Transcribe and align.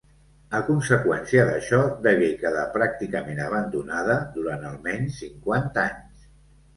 A 0.59 0.59
conseqüència 0.67 1.41
d'això, 1.49 1.81
degué 2.07 2.29
quedar 2.43 2.63
pràcticament 2.77 3.41
abandonada 3.49 4.15
durant 4.39 4.65
almenys 4.71 5.21
cinquanta 5.25 5.85
anys. 5.91 6.25